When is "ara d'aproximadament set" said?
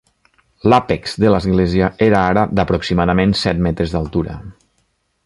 2.31-3.63